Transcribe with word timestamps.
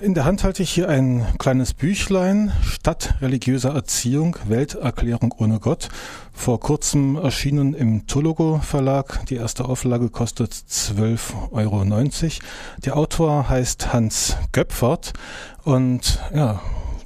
In 0.00 0.14
der 0.14 0.24
Hand 0.24 0.42
halte 0.42 0.64
ich 0.64 0.72
hier 0.72 0.88
ein 0.88 1.24
kleines 1.38 1.72
Büchlein, 1.72 2.50
Stadt 2.64 3.14
religiöser 3.20 3.72
Erziehung, 3.72 4.36
Welterklärung 4.48 5.32
ohne 5.38 5.60
Gott, 5.60 5.88
vor 6.32 6.58
kurzem 6.58 7.14
erschienen 7.14 7.74
im 7.74 8.08
Tologo 8.08 8.58
Verlag. 8.58 9.24
Die 9.26 9.36
erste 9.36 9.66
Auflage 9.66 10.08
kostet 10.08 10.50
12,90 10.52 11.52
Euro. 11.52 11.84
Der 12.84 12.96
Autor 12.96 13.48
heißt 13.48 13.92
Hans 13.92 14.36
Göpfert 14.50 15.12
und 15.62 16.18
ja, 16.34 16.60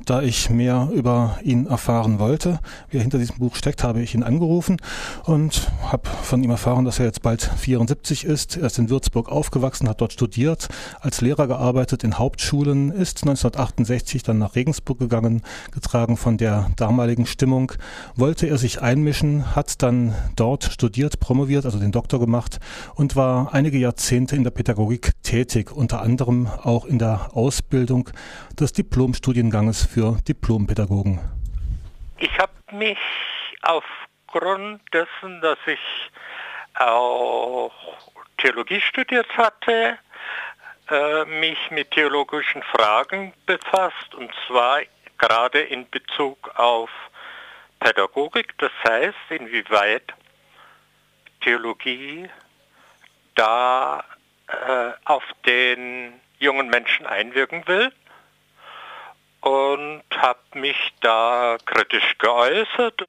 da 0.09 0.23
ich 0.23 0.49
mehr 0.49 0.89
über 0.95 1.39
ihn 1.43 1.67
erfahren 1.67 2.19
wollte, 2.19 2.61
wie 2.89 2.97
er 2.97 3.03
hinter 3.03 3.19
diesem 3.19 3.37
Buch 3.37 3.55
steckt, 3.55 3.85
habe 3.85 4.01
ich 4.01 4.15
ihn 4.15 4.23
angerufen 4.23 4.79
und 5.25 5.71
habe 5.83 6.09
von 6.23 6.43
ihm 6.43 6.51
erfahren, 6.51 6.87
dass 6.87 6.99
er 6.99 7.05
jetzt 7.05 7.21
bald 7.21 7.43
74 7.43 8.25
ist. 8.25 8.57
Er 8.57 8.67
ist 8.67 8.79
in 8.79 8.89
Würzburg 8.89 9.29
aufgewachsen, 9.29 9.87
hat 9.87 10.01
dort 10.01 10.15
studiert, 10.15 10.69
als 11.01 11.21
Lehrer 11.21 11.47
gearbeitet 11.47 12.05
in 12.05 12.19
Hauptschulen, 12.19 12.91
ist 12.91 13.19
1968 13.23 14.23
dann 14.23 14.39
nach 14.39 14.55
Regensburg 14.55 14.99
gegangen, 14.99 15.43
getragen 15.73 16.17
von 16.17 16.39
der 16.39 16.71
damaligen 16.77 17.27
Stimmung. 17.27 17.73
Wollte 18.17 18.47
er 18.47 18.57
sich 18.57 18.81
einmischen, 18.81 19.55
hat 19.55 19.83
dann 19.83 20.15
dort 20.37 20.65
studiert, 20.65 21.21
promoviert, 21.21 21.67
also 21.67 21.79
den 21.79 21.93
Doktor 21.93 22.19
gemacht 22.19 22.61
und 22.95 23.15
war 23.15 23.53
einige 23.53 23.77
Jahrzehnte 23.77 24.37
in 24.37 24.45
der 24.45 24.53
Pädagogik 24.53 25.13
tätig, 25.23 25.71
unter 25.71 26.01
anderem 26.01 26.47
auch 26.63 26.87
in 26.87 26.99
der 26.99 27.37
Ausbildung 27.37 28.09
des 28.59 28.73
Diplomstudienganges 28.73 29.85
für 29.85 29.98
für 29.99 30.17
Diplompädagogen? 30.29 31.19
Ich 32.19 32.39
habe 32.39 32.53
mich 32.71 32.99
aufgrund 33.63 34.81
dessen, 34.93 35.41
dass 35.41 35.59
ich 35.67 35.81
auch 36.75 37.73
Theologie 38.37 38.81
studiert 38.81 39.27
hatte, 39.37 39.99
äh, 40.89 41.25
mich 41.25 41.59
mit 41.73 41.91
theologischen 41.91 42.63
Fragen 42.63 43.33
befasst 43.47 44.15
und 44.15 44.31
zwar 44.47 44.83
gerade 45.19 45.63
in 45.63 45.91
Bezug 45.91 46.49
auf 46.55 46.91
Pädagogik, 47.81 48.57
das 48.59 48.71
heißt, 48.89 49.17
inwieweit 49.31 50.15
Theologie 51.41 52.29
da 53.35 54.05
äh, 54.47 54.91
auf 55.07 55.25
den 55.45 56.21
jungen 56.39 56.69
Menschen 56.69 57.05
einwirken 57.05 57.67
will 57.67 57.91
und 59.41 60.03
habe 60.17 60.41
mich 60.55 60.77
da 61.01 61.57
kritisch 61.65 62.17
geäußert. 62.19 63.05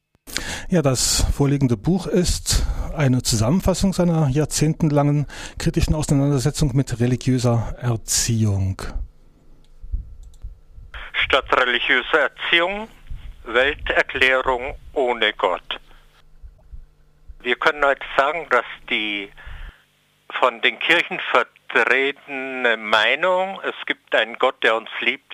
Ja, 0.69 0.81
das 0.81 1.25
vorliegende 1.35 1.77
Buch 1.77 2.05
ist 2.05 2.66
eine 2.95 3.23
Zusammenfassung 3.23 3.94
seiner 3.94 4.27
jahrzehntelangen 4.30 5.25
kritischen 5.57 5.95
Auseinandersetzung 5.95 6.75
mit 6.75 7.00
religiöser 7.00 7.75
Erziehung. 7.80 8.81
Statt 11.13 11.45
religiöser 11.57 12.19
Erziehung 12.19 12.88
Welterklärung 13.45 14.75
ohne 14.94 15.33
Gott. 15.33 15.80
Wir 17.41 17.55
können 17.55 17.83
heute 17.83 18.05
sagen, 18.16 18.47
dass 18.50 18.66
die 18.89 19.31
von 20.39 20.61
den 20.61 20.77
Kirchen 20.80 21.19
vertretene 21.31 22.77
Meinung, 22.77 23.59
es 23.63 23.73
gibt 23.85 24.13
einen 24.13 24.38
Gott, 24.38 24.61
der 24.63 24.75
uns 24.75 24.89
liebt, 25.00 25.33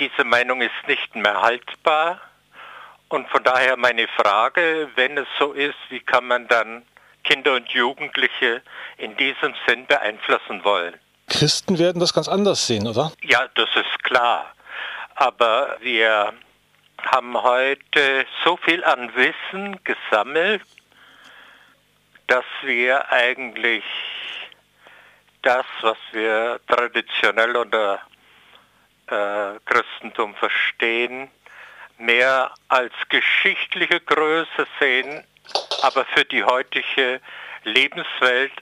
diese 0.00 0.24
Meinung 0.24 0.62
ist 0.62 0.88
nicht 0.88 1.14
mehr 1.14 1.40
haltbar. 1.40 2.20
Und 3.08 3.28
von 3.28 3.42
daher 3.42 3.76
meine 3.76 4.08
Frage, 4.08 4.88
wenn 4.94 5.18
es 5.18 5.28
so 5.38 5.52
ist, 5.52 5.76
wie 5.90 6.00
kann 6.00 6.26
man 6.26 6.48
dann 6.48 6.84
Kinder 7.24 7.54
und 7.54 7.68
Jugendliche 7.68 8.62
in 8.96 9.16
diesem 9.16 9.54
Sinn 9.66 9.86
beeinflussen 9.86 10.64
wollen? 10.64 10.94
Christen 11.28 11.78
werden 11.78 12.00
das 12.00 12.12
ganz 12.12 12.28
anders 12.28 12.66
sehen, 12.66 12.86
oder? 12.86 13.12
Ja, 13.22 13.48
das 13.54 13.68
ist 13.74 14.02
klar. 14.02 14.52
Aber 15.14 15.76
wir 15.80 16.32
haben 17.02 17.40
heute 17.42 18.26
so 18.44 18.56
viel 18.56 18.82
an 18.84 19.12
Wissen 19.14 19.78
gesammelt, 19.84 20.62
dass 22.26 22.44
wir 22.62 23.10
eigentlich 23.10 23.84
das, 25.42 25.64
was 25.80 25.96
wir 26.12 26.60
traditionell 26.68 27.56
unter 27.56 28.00
äh, 29.10 29.58
Christentum 29.64 30.34
verstehen, 30.34 31.30
mehr 31.98 32.52
als 32.68 32.92
geschichtliche 33.08 34.00
Größe 34.00 34.66
sehen, 34.78 35.24
aber 35.82 36.04
für 36.06 36.24
die 36.24 36.44
heutige 36.44 37.20
Lebenswelt 37.64 38.52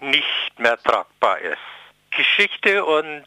nicht 0.00 0.58
mehr 0.58 0.76
tragbar 0.82 1.38
ist. 1.38 1.58
Geschichte 2.10 2.84
und 2.84 3.24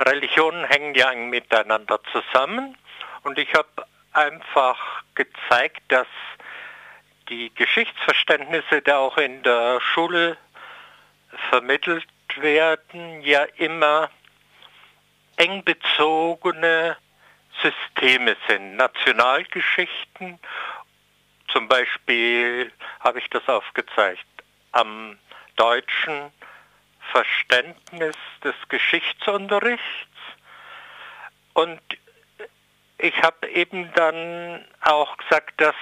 Religion 0.00 0.64
hängen 0.64 0.94
ja 0.94 1.12
miteinander 1.14 2.00
zusammen 2.12 2.76
und 3.24 3.38
ich 3.38 3.52
habe 3.54 3.86
einfach 4.12 5.02
gezeigt, 5.14 5.82
dass 5.88 6.06
die 7.28 7.52
Geschichtsverständnisse, 7.54 8.82
die 8.82 8.92
auch 8.92 9.16
in 9.18 9.42
der 9.42 9.80
Schule 9.80 10.36
vermittelt 11.50 12.06
werden, 12.36 13.20
ja 13.22 13.44
immer 13.56 14.10
eng 15.38 15.64
bezogene 15.64 16.96
Systeme 17.62 18.36
sind. 18.46 18.76
Nationalgeschichten, 18.76 20.38
zum 21.48 21.68
Beispiel 21.68 22.72
habe 23.00 23.18
ich 23.18 23.28
das 23.30 23.48
aufgezeigt, 23.48 24.26
am 24.72 25.18
deutschen 25.56 26.30
Verständnis 27.12 28.16
des 28.44 28.54
Geschichtsunterrichts. 28.68 29.82
Und 31.54 31.80
ich 32.98 33.22
habe 33.22 33.48
eben 33.48 33.90
dann 33.94 34.64
auch 34.82 35.16
gesagt, 35.16 35.60
dass 35.60 35.74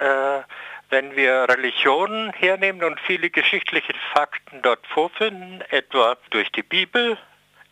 äh, 0.00 0.42
wenn 0.90 1.16
wir 1.16 1.46
Religionen 1.48 2.32
hernehmen 2.32 2.84
und 2.84 3.00
viele 3.00 3.30
geschichtliche 3.30 3.94
Fakten 4.12 4.62
dort 4.62 4.86
vorfinden, 4.86 5.60
etwa 5.70 6.16
durch 6.30 6.50
die 6.52 6.62
Bibel, 6.62 7.18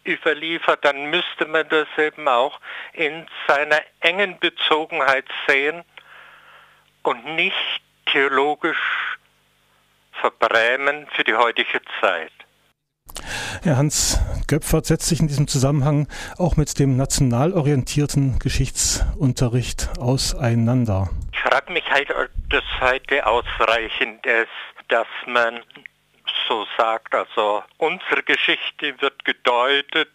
überliefert, 0.06 0.84
dann 0.84 1.10
müsste 1.10 1.46
man 1.46 1.68
das 1.68 1.88
eben 1.98 2.28
auch 2.28 2.60
in 2.92 3.26
seiner 3.46 3.80
engen 4.00 4.38
Bezogenheit 4.38 5.26
sehen 5.46 5.84
und 7.02 7.24
nicht 7.36 7.82
theologisch 8.06 9.18
verbrämen 10.12 11.06
für 11.14 11.24
die 11.24 11.34
heutige 11.34 11.80
Zeit. 12.00 12.32
Herr 13.62 13.76
Hans 13.76 14.18
Göpfert 14.48 14.86
setzt 14.86 15.08
sich 15.08 15.20
in 15.20 15.28
diesem 15.28 15.48
Zusammenhang 15.48 16.08
auch 16.38 16.56
mit 16.56 16.78
dem 16.78 16.96
national 16.96 17.52
orientierten 17.52 18.38
Geschichtsunterricht 18.38 19.91
auseinander. 19.98 21.10
Ich 21.32 21.38
frage 21.41 21.72
mich 21.72 21.84
halt, 21.91 22.10
ob 22.10 22.28
das 22.50 22.64
heute 22.80 23.26
ausreichend 23.26 24.24
ist, 24.26 24.48
dass 24.88 25.06
man 25.26 25.60
so 26.52 26.66
sagt. 26.76 27.14
Also 27.14 27.64
unsere 27.78 28.22
Geschichte 28.22 29.00
wird 29.00 29.24
gedeutet, 29.24 30.12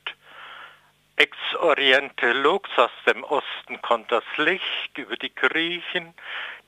ex 1.15 1.35
oriente 1.59 2.31
lux, 2.31 2.69
aus 2.77 2.91
dem 3.07 3.23
Osten 3.23 3.81
kommt 3.81 4.11
das 4.11 4.23
Licht 4.37 4.97
über 4.97 5.15
die 5.15 5.33
Griechen, 5.33 6.13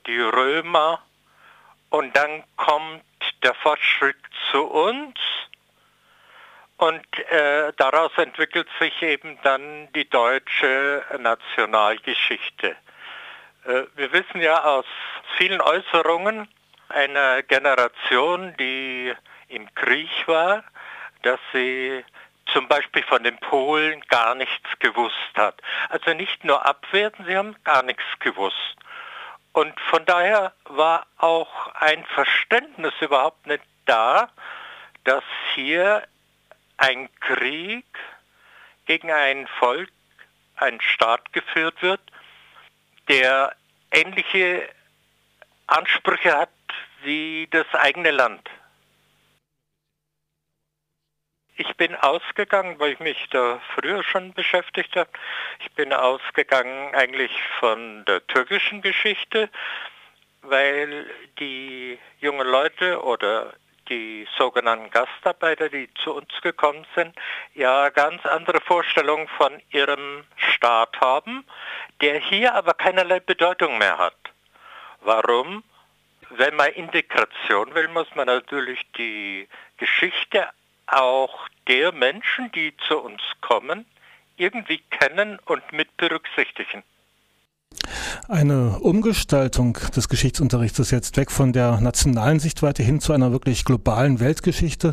die 0.06 0.20
Römer 0.20 1.00
und 1.90 2.16
dann 2.16 2.42
kommt 2.56 3.04
der 3.44 3.54
Fortschritt 3.54 4.16
zu 4.50 4.64
uns 4.64 5.16
und 6.78 7.06
äh, 7.30 7.72
daraus 7.76 8.10
entwickelt 8.16 8.68
sich 8.80 9.02
eben 9.02 9.38
dann 9.44 9.92
die 9.92 10.08
deutsche 10.08 11.04
Nationalgeschichte. 11.18 12.70
Äh, 13.66 13.82
wir 13.94 14.12
wissen 14.12 14.40
ja 14.40 14.64
aus 14.64 14.86
vielen 15.36 15.60
Äußerungen 15.60 16.48
einer 16.88 17.42
Generation, 17.44 18.54
die 18.58 19.14
im 19.50 19.72
Krieg 19.74 20.08
war, 20.26 20.64
dass 21.22 21.40
sie 21.52 22.04
zum 22.52 22.68
Beispiel 22.68 23.02
von 23.04 23.22
den 23.22 23.38
Polen 23.38 24.00
gar 24.08 24.34
nichts 24.34 24.68
gewusst 24.78 25.34
hat. 25.34 25.60
Also 25.88 26.14
nicht 26.14 26.44
nur 26.44 26.64
abwerten, 26.64 27.24
sie 27.26 27.36
haben 27.36 27.56
gar 27.64 27.82
nichts 27.82 28.04
gewusst. 28.20 28.76
Und 29.52 29.78
von 29.80 30.04
daher 30.04 30.52
war 30.64 31.06
auch 31.18 31.74
ein 31.74 32.04
Verständnis 32.04 32.94
überhaupt 33.00 33.46
nicht 33.46 33.64
da, 33.86 34.30
dass 35.04 35.24
hier 35.54 36.06
ein 36.76 37.08
Krieg 37.20 37.86
gegen 38.86 39.10
ein 39.10 39.46
Volk, 39.58 39.90
ein 40.56 40.80
Staat 40.80 41.32
geführt 41.32 41.82
wird, 41.82 42.00
der 43.08 43.54
ähnliche 43.92 44.68
Ansprüche 45.66 46.36
hat 46.36 46.50
wie 47.02 47.48
das 47.50 47.66
eigene 47.74 48.10
Land. 48.10 48.48
Ich 51.60 51.76
bin 51.76 51.94
ausgegangen, 51.94 52.78
weil 52.78 52.92
ich 52.92 53.00
mich 53.00 53.28
da 53.32 53.60
früher 53.74 54.02
schon 54.02 54.32
beschäftigt 54.32 54.96
habe. 54.96 55.10
Ich 55.58 55.70
bin 55.72 55.92
ausgegangen 55.92 56.94
eigentlich 56.94 57.32
von 57.58 58.02
der 58.06 58.26
türkischen 58.28 58.80
Geschichte, 58.80 59.50
weil 60.40 61.04
die 61.38 61.98
jungen 62.18 62.48
Leute 62.48 63.02
oder 63.02 63.52
die 63.90 64.26
sogenannten 64.38 64.88
Gastarbeiter, 64.88 65.68
die 65.68 65.92
zu 66.02 66.14
uns 66.14 66.32
gekommen 66.40 66.86
sind, 66.94 67.14
ja 67.52 67.90
ganz 67.90 68.24
andere 68.24 68.62
Vorstellungen 68.62 69.28
von 69.28 69.60
ihrem 69.68 70.24
Staat 70.36 70.98
haben, 71.02 71.44
der 72.00 72.20
hier 72.20 72.54
aber 72.54 72.72
keinerlei 72.72 73.20
Bedeutung 73.20 73.76
mehr 73.76 73.98
hat. 73.98 74.16
Warum? 75.02 75.62
Wenn 76.30 76.56
man 76.56 76.68
Integration 76.68 77.74
will, 77.74 77.88
muss 77.88 78.08
man 78.14 78.28
natürlich 78.28 78.80
die 78.96 79.46
Geschichte 79.76 80.48
auch 80.92 81.48
der 81.68 81.92
Menschen, 81.92 82.50
die 82.52 82.74
zu 82.88 82.98
uns 82.98 83.20
kommen, 83.40 83.86
irgendwie 84.36 84.80
kennen 84.90 85.38
und 85.44 85.72
mit 85.72 85.96
berücksichtigen. 85.96 86.82
Eine 88.28 88.78
Umgestaltung 88.80 89.78
des 89.94 90.08
Geschichtsunterrichts 90.08 90.78
ist 90.78 90.90
jetzt 90.90 91.16
weg 91.16 91.30
von 91.30 91.52
der 91.52 91.80
nationalen 91.80 92.40
Sichtweite 92.40 92.82
hin 92.82 93.00
zu 93.00 93.12
einer 93.12 93.32
wirklich 93.32 93.64
globalen 93.64 94.20
Weltgeschichte. 94.20 94.92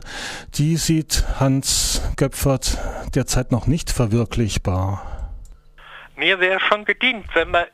Die 0.56 0.76
sieht 0.76 1.24
Hans 1.40 2.02
Göpfert 2.18 2.78
derzeit 3.16 3.52
noch 3.52 3.68
nicht 3.68 3.92
verwirklichbar. 3.92 5.32
Mir 6.16 6.40
wäre 6.40 6.60
schon 6.60 6.86
gedient, 6.86 7.26
wenn 7.34 7.52
man 7.52 7.66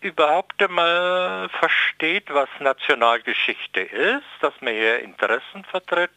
überhaupt 0.00 0.62
einmal 0.62 1.48
versteht, 1.48 2.32
was 2.32 2.48
Nationalgeschichte 2.58 3.80
ist, 3.80 4.24
dass 4.40 4.54
man 4.60 4.72
hier 4.74 5.00
Interessen 5.00 5.64
vertritt, 5.64 6.10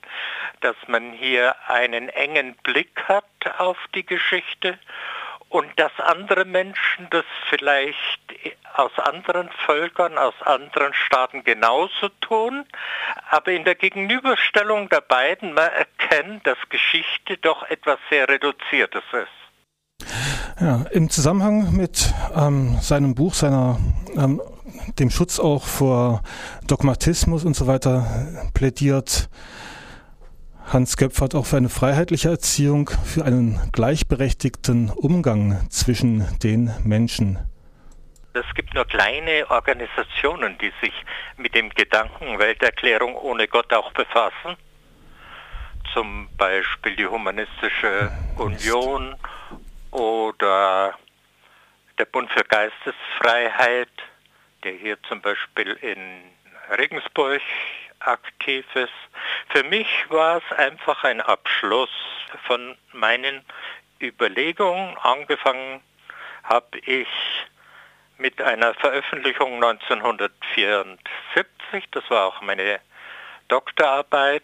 dass 0.61 0.75
man 0.87 1.11
hier 1.11 1.55
einen 1.67 2.09
engen 2.09 2.55
Blick 2.63 3.03
hat 3.07 3.25
auf 3.57 3.77
die 3.93 4.05
Geschichte 4.05 4.79
und 5.49 5.67
dass 5.79 5.91
andere 5.99 6.45
Menschen 6.45 7.07
das 7.11 7.25
vielleicht 7.49 8.21
aus 8.73 8.97
anderen 8.97 9.49
Völkern, 9.65 10.17
aus 10.17 10.33
anderen 10.41 10.93
Staaten 10.93 11.43
genauso 11.43 12.09
tun, 12.21 12.65
aber 13.29 13.51
in 13.51 13.63
der 13.63 13.75
Gegenüberstellung 13.75 14.89
der 14.89 15.01
beiden 15.01 15.53
man 15.53 15.69
erkennt, 15.69 16.47
dass 16.47 16.57
Geschichte 16.69 17.37
doch 17.37 17.69
etwas 17.69 17.99
sehr 18.09 18.27
Reduziertes 18.27 19.03
ist. 19.11 19.42
Ja, 20.63 20.85
im 20.91 21.09
Zusammenhang 21.09 21.75
mit 21.75 22.13
ähm, 22.33 22.77
seinem 22.79 23.15
Buch, 23.15 23.33
seiner 23.33 23.81
ähm, 24.15 24.41
dem 24.97 25.09
Schutz 25.09 25.37
auch 25.37 25.65
vor 25.65 26.23
Dogmatismus 26.67 27.43
und 27.43 27.53
so 27.53 27.67
weiter 27.67 28.07
plädiert 28.53 29.29
Hans 30.65 30.95
Göpfert 30.95 31.35
auch 31.35 31.45
für 31.45 31.57
eine 31.57 31.67
freiheitliche 31.67 32.29
Erziehung, 32.29 32.89
für 33.03 33.25
einen 33.25 33.59
gleichberechtigten 33.73 34.89
Umgang 34.89 35.59
zwischen 35.69 36.25
den 36.39 36.71
Menschen. 36.85 37.39
Es 38.31 38.45
gibt 38.55 38.73
nur 38.73 38.85
kleine 38.85 39.45
Organisationen, 39.49 40.57
die 40.59 40.71
sich 40.81 40.93
mit 41.35 41.53
dem 41.55 41.71
Gedanken 41.71 42.39
Welterklärung 42.39 43.17
ohne 43.17 43.49
Gott 43.49 43.73
auch 43.73 43.91
befassen. 43.91 44.55
Zum 45.93 46.29
Beispiel 46.37 46.95
die 46.95 47.05
Humanistische 47.05 48.13
Union 48.37 49.17
oder 49.93 50.97
der 51.97 52.05
Bund 52.05 52.31
für 52.31 52.43
Geistesfreiheit, 52.43 53.89
der 54.63 54.73
hier 54.73 55.01
zum 55.03 55.21
Beispiel 55.21 55.71
in 55.81 56.21
Regensburg 56.77 57.41
aktiv 57.99 58.65
ist. 58.75 58.93
Für 59.49 59.63
mich 59.63 59.87
war 60.09 60.37
es 60.37 60.51
einfach 60.57 61.03
ein 61.03 61.21
Abschluss 61.21 61.89
von 62.47 62.75
meinen 62.91 63.45
Überlegungen. 64.01 64.97
Angefangen 64.97 65.81
habe 66.43 66.79
ich 66.79 67.07
mit 68.17 68.41
einer 68.41 68.73
Veröffentlichung 68.75 69.63
1974, 69.63 71.89
das 71.91 72.09
war 72.09 72.27
auch 72.27 72.41
meine 72.41 72.79
Doktorarbeit, 73.47 74.43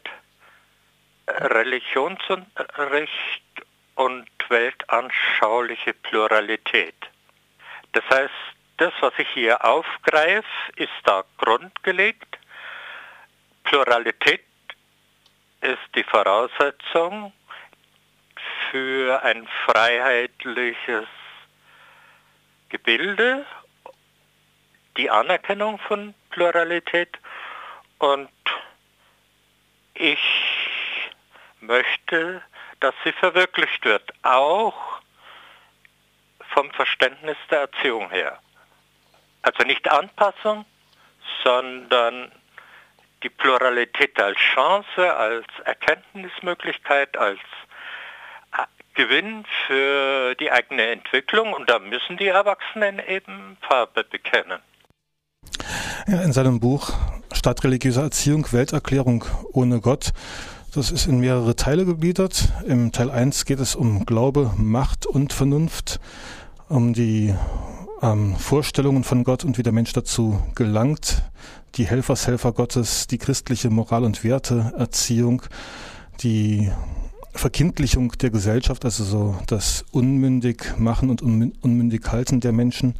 Religionsunterricht 1.28 3.44
weltanschauliche 5.00 5.94
Pluralität. 5.94 6.96
Das 7.94 8.04
heißt, 8.10 8.34
das, 8.78 8.94
was 9.02 9.14
ich 9.18 9.28
hier 9.30 9.64
aufgreife, 9.64 10.48
ist 10.76 10.92
da 11.04 11.24
grundgelegt. 11.38 12.38
Pluralität 13.64 14.44
ist 15.62 15.96
die 15.96 16.04
Voraussetzung 16.04 17.34
für 18.72 19.22
ein 19.24 19.48
freiheitliches 19.66 21.08
Gebilde, 22.70 23.46
die 24.98 25.10
Anerkennung 25.10 25.80
von 25.80 26.14
Pluralität 26.30 27.18
und 27.98 28.30
ich 29.96 30.20
möchte, 31.60 32.42
dass 32.80 32.94
sie 33.04 33.12
verwirklicht 33.12 33.84
wird, 33.84 34.14
auch 34.24 34.89
vom 36.54 36.70
Verständnis 36.72 37.38
der 37.50 37.62
Erziehung 37.62 38.10
her. 38.10 38.40
Also 39.42 39.64
nicht 39.64 39.90
Anpassung, 39.90 40.66
sondern 41.44 42.32
die 43.24 43.30
Pluralität 43.30 44.20
als 44.22 44.38
Chance, 44.38 45.16
als 45.16 45.46
Erkenntnismöglichkeit, 45.66 47.18
als 47.18 47.40
äh, 48.58 48.64
Gewinn 48.94 49.46
für 49.68 50.36
die 50.36 50.52
eigene 50.52 50.88
Entwicklung 50.88 51.54
und 51.54 51.70
da 51.70 51.80
müssen 51.80 52.18
die 52.18 52.28
Erwachsenen 52.28 53.00
eben 53.00 53.58
Farbe 53.62 54.04
bekennen. 54.04 54.60
In 56.08 56.34
seinem 56.34 56.60
Buch 56.60 56.92
Stadtreligiöse 57.34 58.02
Erziehung, 58.02 58.52
Welterklärung 58.52 59.24
ohne 59.54 59.80
Gott 59.80 60.12
das 60.72 60.92
ist 60.92 61.08
in 61.08 61.20
mehrere 61.20 61.56
Teile 61.56 61.86
gegliedert. 61.86 62.52
Im 62.68 62.92
Teil 62.92 63.10
1 63.10 63.46
geht 63.46 63.60
es 63.60 63.76
um 63.76 64.06
Glaube, 64.06 64.54
Macht 64.58 65.06
und 65.06 65.34
Vernunft, 65.34 66.00
um 66.68 66.94
die 66.94 67.34
ähm, 68.02 68.36
Vorstellungen 68.36 69.04
von 69.04 69.24
Gott 69.24 69.44
und 69.44 69.58
wie 69.58 69.64
der 69.64 69.74
Mensch 69.74 69.94
dazu 69.94 70.40
gelangt, 70.56 71.24
die 71.76 71.86
Helfershelfer 71.86 72.52
Gottes, 72.52 73.08
die 73.08 73.18
christliche 73.18 73.70
Moral- 73.70 74.04
und 74.04 74.24
Werteerziehung, 74.24 75.42
die 76.22 76.70
Verkindlichung 77.34 78.12
der 78.14 78.30
Gesellschaft, 78.30 78.86
also 78.86 79.04
so 79.04 79.36
das 79.48 79.86
unmündig 79.92 80.78
machen 80.78 81.10
und 81.10 81.22
unmündig 81.22 82.12
halten 82.12 82.42
der 82.42 82.52
Menschen. 82.52 82.96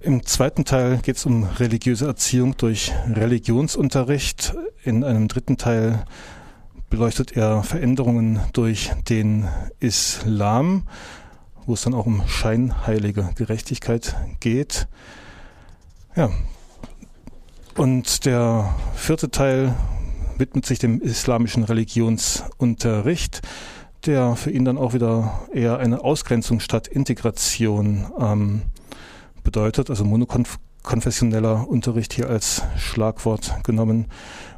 Im 0.00 0.26
zweiten 0.26 0.64
Teil 0.64 0.98
geht 0.98 1.16
es 1.16 1.26
um 1.26 1.44
religiöse 1.44 2.06
Erziehung 2.06 2.56
durch 2.56 2.92
Religionsunterricht. 3.08 4.54
In 4.84 5.04
einem 5.04 5.28
dritten 5.28 5.58
Teil 5.58 6.04
beleuchtet 6.92 7.36
er 7.36 7.64
Veränderungen 7.64 8.38
durch 8.52 8.92
den 9.08 9.48
Islam 9.80 10.84
wo 11.66 11.74
es 11.74 11.82
dann 11.82 11.94
auch 11.94 12.06
um 12.06 12.26
scheinheilige 12.26 13.30
Gerechtigkeit 13.34 14.16
geht. 14.40 14.88
Ja. 16.16 16.30
Und 17.76 18.26
der 18.26 18.74
vierte 18.94 19.30
Teil 19.30 19.74
widmet 20.36 20.66
sich 20.66 20.78
dem 20.78 21.00
islamischen 21.00 21.64
Religionsunterricht, 21.64 23.40
der 24.04 24.36
für 24.36 24.50
ihn 24.50 24.64
dann 24.64 24.78
auch 24.78 24.92
wieder 24.92 25.46
eher 25.52 25.78
eine 25.78 26.02
Ausgrenzung 26.02 26.60
statt 26.60 26.88
Integration 26.88 28.06
ähm, 28.18 28.62
bedeutet, 29.42 29.88
also 29.88 30.04
monokonf 30.04 30.58
konfessioneller 30.82 31.68
Unterricht 31.68 32.12
hier 32.12 32.28
als 32.28 32.62
Schlagwort 32.76 33.64
genommen. 33.64 34.08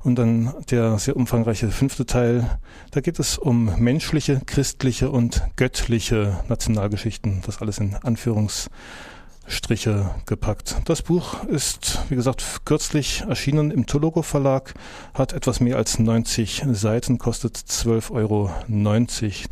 Und 0.02 0.16
dann 0.16 0.52
der 0.70 0.98
sehr 0.98 1.14
umfangreiche 1.16 1.70
fünfte 1.70 2.06
Teil, 2.06 2.58
da 2.90 3.00
geht 3.00 3.18
es 3.18 3.38
um 3.38 3.70
menschliche, 3.78 4.42
christliche 4.44 5.10
und 5.10 5.42
göttliche 5.56 6.40
Nationalgeschichten. 6.48 7.40
Das 7.46 7.62
alles 7.62 7.78
in 7.78 7.94
Anführungsstriche 7.94 10.10
gepackt. 10.26 10.76
Das 10.84 11.00
Buch 11.02 11.44
ist, 11.44 12.00
wie 12.10 12.16
gesagt, 12.16 12.66
kürzlich 12.66 13.22
erschienen 13.22 13.70
im 13.70 13.86
Tologo 13.86 14.20
Verlag, 14.22 14.74
hat 15.14 15.32
etwas 15.32 15.60
mehr 15.60 15.76
als 15.76 15.98
90 15.98 16.64
Seiten, 16.72 17.16
kostet 17.18 17.56
12,90 17.56 18.12
Euro. 18.12 18.50